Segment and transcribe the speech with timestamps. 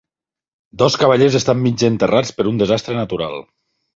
[0.81, 3.41] Dos cavallers estan mig enterrats per un desastre natural